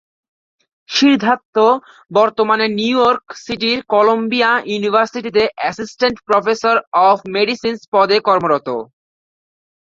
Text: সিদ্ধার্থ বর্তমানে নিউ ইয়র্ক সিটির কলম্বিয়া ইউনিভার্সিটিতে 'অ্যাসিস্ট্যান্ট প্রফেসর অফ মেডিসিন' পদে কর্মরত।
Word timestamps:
সিদ্ধার্থ 0.89 1.55
বর্তমানে 2.11 2.65
নিউ 2.79 2.97
ইয়র্ক 2.99 3.25
সিটির 3.43 3.79
কলম্বিয়া 3.93 4.51
ইউনিভার্সিটিতে 4.71 5.43
'অ্যাসিস্ট্যান্ট 5.49 6.17
প্রফেসর 6.27 6.75
অফ 7.07 7.17
মেডিসিন' 7.35 7.83
পদে 7.93 8.17
কর্মরত। 8.27 8.67